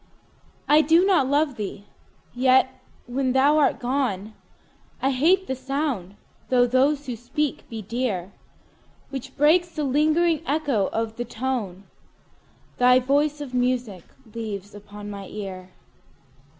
[0.67, 4.33] I do not love thee!—yet, when thou art gone,
[4.99, 6.15] I hate the sound
[6.49, 8.31] (though those who speak be dear)
[9.11, 11.83] 10 Which breaks the lingering echo of the tone
[12.79, 14.03] Thy voice of music
[14.33, 15.69] leaves upon my ear.